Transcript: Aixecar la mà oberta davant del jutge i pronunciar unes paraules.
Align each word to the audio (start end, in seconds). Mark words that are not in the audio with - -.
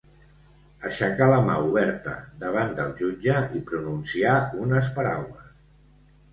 Aixecar 0.87 1.27
la 1.31 1.41
mà 1.49 1.57
oberta 1.65 2.15
davant 2.45 2.73
del 2.81 2.97
jutge 3.03 3.37
i 3.61 3.63
pronunciar 3.71 4.35
unes 4.67 4.93
paraules. 4.99 5.57